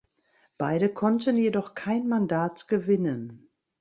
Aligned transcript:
Beide 0.57 0.89
konnten 0.91 1.37
jedoch 1.37 1.75
kein 1.75 2.07
Mandat 2.07 2.67
gewinnen. 2.67 3.51